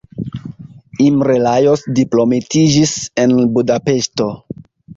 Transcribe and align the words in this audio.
Imre 1.07 1.35
Lajos 1.49 1.83
diplomitiĝis 2.01 2.97
en 3.27 3.39
Budapeŝto. 3.59 4.31